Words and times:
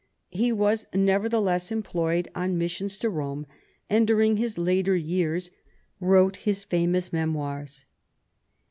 He 0.31 0.51
was 0.51 0.87
nevertheless 0.95 1.71
employed 1.71 2.27
on 2.33 2.57
missions 2.57 2.97
to 2.97 3.09
Rome, 3.11 3.45
and 3.87 4.07
during 4.07 4.37
his 4.37 4.57
later 4.57 4.95
years 4.95 5.51
wrote 5.99 6.37
his 6.37 6.63
famous 6.63 7.13
memoirs. 7.13 7.85